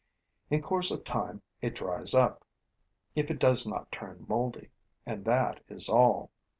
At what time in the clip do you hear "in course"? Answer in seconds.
0.49-0.89